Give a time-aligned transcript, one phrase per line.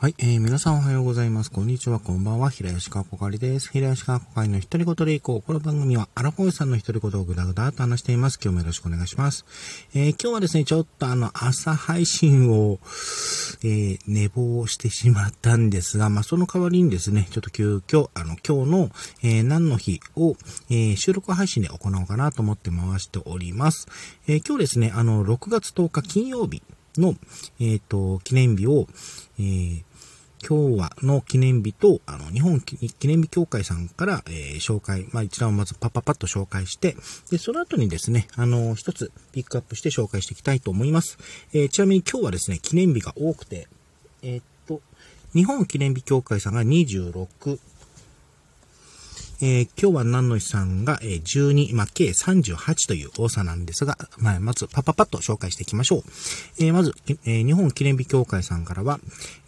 [0.00, 1.50] はい、えー、皆さんおはようございます。
[1.50, 2.48] こんにちは、こんばんは。
[2.48, 3.70] 平吉川こかりです。
[3.70, 5.42] 平吉川こかりの一人言でいこう。
[5.42, 8.38] この番組は、アラフォーさんの一人言をぐだぐだと話しています。
[8.42, 9.44] 今日もよろしくお願いします。
[9.92, 12.78] えー、今日はですね、ちょっとあの、朝配信を、
[13.62, 18.90] えー、寝坊してしまったんですが、まあ、その代わりにですね、ちょっと急遽、あの、今日の、
[19.22, 20.34] えー、何の日を、
[20.70, 23.86] え、収録配信で行おうかなと思って回しております。
[24.26, 26.62] え、今日ですね、あの、6月10日金曜日
[26.96, 27.14] の、
[27.60, 28.86] えっ、と、記念日を、
[29.38, 29.84] えー、
[30.46, 36.96] 今日はの記念日と、あの、日本記念日協会さんから、えー、紹介、まあ、一覧をまずパッパパッと紹介して、
[37.30, 41.18] で、その後にですね、あの、一つピックアップして紹介していきたいと思います。
[41.52, 43.68] えー、ちなみに今日はですね、記念日が多くて、
[44.22, 44.80] えー、っと、
[45.34, 47.58] 日本記念日協会さんが26、
[49.42, 56.02] えー、今日は何の日さんが、えー、12、まあ、計38という多さなんですが、まあ、まずパパパッと紹介していきましょう。
[56.58, 56.92] えー、まず、
[57.24, 59.00] え日本記念日協会さんからは、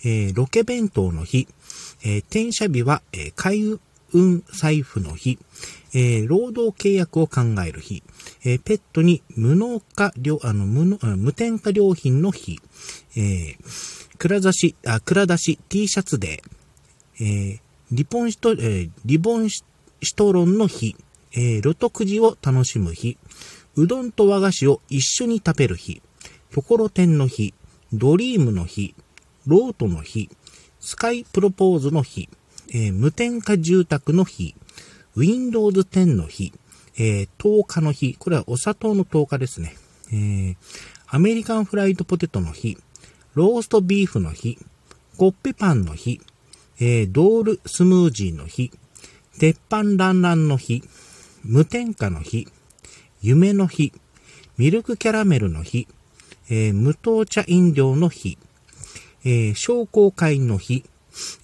[0.04, 1.46] えロケ弁当の日、
[2.04, 3.60] え転写日は、え開
[4.14, 5.38] 運財布の日、
[5.92, 8.02] え労働契約を考える日、
[8.44, 12.60] えペットに無農家料、あの、無無添加良品の日、
[13.14, 19.64] えー、蔵出し、あ、蔵出し T シャツデー、え、リボンシト、え、リボンシ
[20.02, 20.96] シトロンの日、
[21.32, 23.18] えー、ロトくじを楽しむ日、
[23.76, 26.02] うどんと和菓子を一緒に食べる日、
[26.50, 27.54] ところてんの日、
[27.92, 28.94] ドリームの日、
[29.46, 30.28] ロートの日、
[30.80, 32.28] スカイプロポーズの日、
[32.70, 34.54] えー、無添加住宅の日、
[35.16, 36.52] Windows 10の日、
[36.98, 39.74] えー、10日の日、これはお砂糖の10日ですね。
[40.12, 40.56] えー、
[41.06, 42.76] アメリカンフライドポテトの日、
[43.34, 44.58] ローストビーフの日、
[45.16, 46.20] コッペパンの日、
[46.80, 48.72] えー、ドールスムージーの日、
[49.38, 50.82] 鉄板ランランの日、
[51.44, 52.48] 無添加の日、
[53.22, 53.92] 夢の日、
[54.58, 55.88] ミルクキャラメルの日、
[56.48, 58.36] えー、無糖茶飲料の日、
[59.24, 60.84] えー、商工会の日、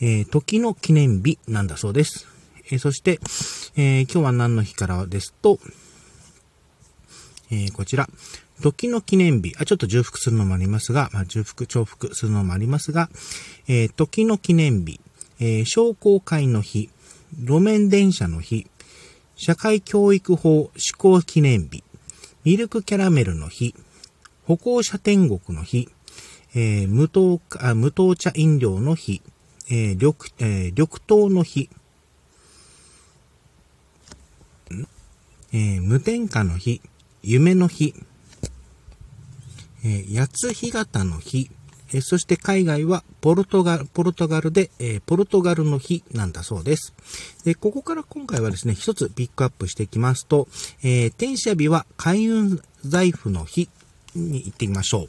[0.00, 2.26] えー、時の記念日なんだそうです。
[2.70, 3.20] え、そして、
[3.76, 5.58] え、今日は何の日からですと、
[7.50, 8.08] え、こちら、
[8.60, 13.08] 時の記念日、あ、ちょっと重複するのもありますが、まあ、重複、重複するのもありますが、
[13.66, 15.00] え、時の記念日、
[15.40, 16.90] え、商工会の日、
[17.36, 18.66] 路面電車の日、
[19.36, 21.84] 社会教育法施行記念日、
[22.44, 23.74] ミルクキャラメルの日、
[24.44, 25.88] 歩行者天国の日、
[26.54, 29.20] えー、無糖あ無糖茶飲料の日、
[29.70, 31.68] えー、緑、えー、緑糖の日、
[35.52, 36.80] えー、無添加の日、
[37.22, 37.94] 夢の日、
[39.84, 41.50] えー、八つ日型の日、
[41.92, 46.92] えそして海外はポルトガル、ポルトガルで、えポルトガルの日なんだそうです。
[47.44, 50.48] で、ここから今回はですね、一つピックアップしていきますと、
[50.82, 53.68] えー、転写日は開運財布の日
[54.14, 55.08] に行ってみましょう。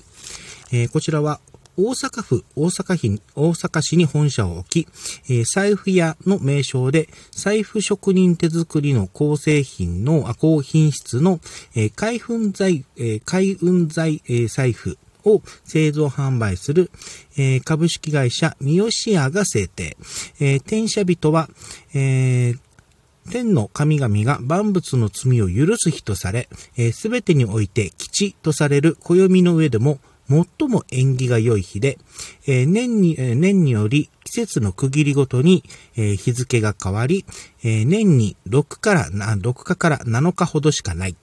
[0.72, 1.39] え、こちらは
[1.81, 4.88] 大阪府大阪市大阪市に本社を置き、
[5.29, 11.39] えー、財布屋の名称で、財布職人手作りの高製品の、あ高品質の、
[11.75, 16.91] えー、開運財、えー、開運財、え、財布を製造販売する、
[17.38, 19.97] えー、株式会社三好屋が制定。
[20.40, 21.50] えー、転写人は、
[21.94, 22.59] えー
[23.30, 26.50] 天の神々が万物の罪を許す日とされ、
[26.94, 30.00] す、べ、てにおいて吉とされる暦の上でも
[30.30, 31.97] 最も縁起が良い日で、
[32.46, 35.63] えー、年に、えー、年により季節の区切りごとに、
[35.96, 37.25] えー、日付が変わり、
[37.63, 41.16] え年に6から、6日から7日ほどしかない。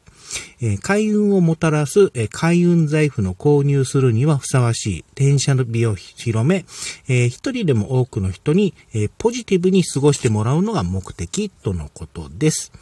[0.61, 6.65] え開運をもたらす、え開運財布の購入するにはふさわしい転写の美を広め、
[7.09, 12.73] え一人でも多くの人に、えポジティブに過ごしてもらうのが目的とのことです。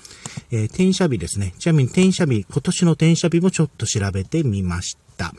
[0.51, 1.55] え転写日ですね。
[1.59, 5.35] ちなみに転写日、今年の転写日もちょっと調べてみました。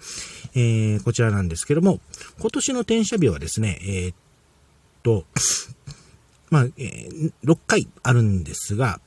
[0.55, 1.99] えー、こちらなんですけども、
[2.39, 4.15] 今年の転写日はですね、えー、っ
[5.03, 5.25] と、
[6.49, 8.99] まあ、えー、6回あるんですが、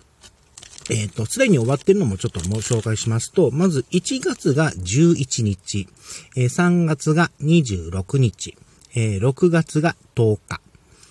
[0.91, 5.89] えっ、ー、と、すでに終わってるのもちょっともう紹介しますと、まず1月が11日、
[6.37, 8.57] えー、3月が26日、
[8.95, 10.61] えー、6月が10日。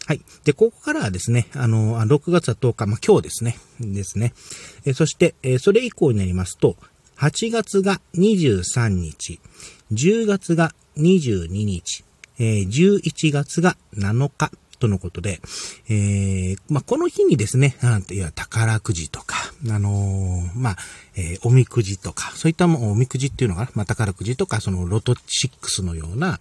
[0.05, 0.21] はい。
[0.45, 4.33] で、ここからはですね、あの、6月は10日、まあ、今日ですね、ですね。
[4.85, 6.75] えー、そして、えー、それ以降になりますと、
[7.17, 9.39] 8月が23日、
[9.91, 12.03] 10月が22日、
[12.39, 15.41] えー、11月が7日、とのことで、
[15.89, 19.36] えー、まあ、この日にですね、なんて、いや、宝くじとか、
[19.69, 20.77] あのー、まあ、
[21.15, 26.39] えー、おみくじとか、そういったも、おみくじっていうのが、まあ、宝くじとか、そのロト6のような、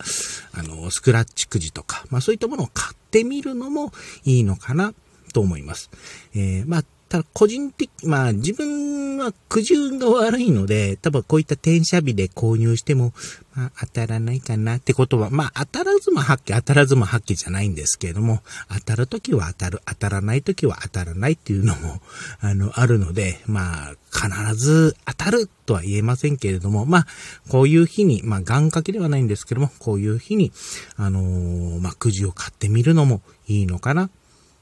[0.52, 3.92] あの、スクラッチくじとか、まあ、そういったものを買ってみるのも
[4.24, 4.92] いいのかな
[5.32, 5.90] と思います。
[6.34, 13.12] え、まあ、ただ個人的、まあ自分は苦渋が悪いので、多分こういった転写日で購入しても、
[13.54, 18.40] まあ当たらないかなってことは、まあ当たらずも発揮、当たらずも発揮じゃないんですけれども、
[18.72, 22.00] 当たるときは当たる、当たらないときは当たらないっていうのも、
[22.40, 27.06] あの、あるので、まあ必ず当たるとは言えませんけれども、まあ
[27.48, 30.52] こういう日に、まあ願掛けではないんですけども、こういう日に、
[30.96, 34.10] あのー、まあくじを買ってみるのもいいのかな、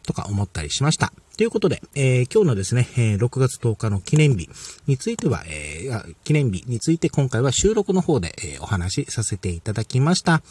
[0.07, 1.13] とか思ったりしました。
[1.37, 4.49] ということで、えー、今日のですね、えー、6月10日の記念日
[4.87, 10.43] については、えー、記念日について今回は収録の方で、え、お話しさせていただきました。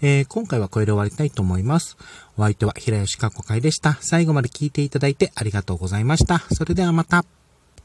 [0.00, 1.96] え、今回はこれで終わりたいと思います。
[2.36, 3.98] お相手は平吉かっこ会でした。
[4.00, 6.38] 最後まで聞いていただいてありがとうございました。
[6.52, 7.37] それではまた。